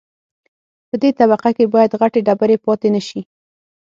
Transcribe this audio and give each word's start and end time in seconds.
په 0.89 0.95
دې 1.01 1.09
طبقه 1.19 1.49
کې 1.57 1.71
باید 1.73 1.97
غټې 1.99 2.19
ډبرې 2.27 2.57
پاتې 2.65 2.87
نشي 2.95 3.21